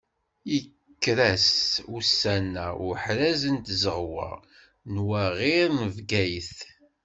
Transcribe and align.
Yekker-as 0.51 1.47
ussan-a 1.95 2.67
uḥraz 2.87 3.41
n 3.53 3.57
tẓegwa 3.65 4.31
n 4.91 4.95
waɣir 5.07 5.69
n 5.79 5.81
Bgayet. 5.95 6.57